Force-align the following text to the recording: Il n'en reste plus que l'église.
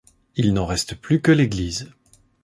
Il 0.35 0.53
n'en 0.55 0.65
reste 0.65 0.95
plus 0.95 1.21
que 1.21 1.31
l'église. 1.31 1.91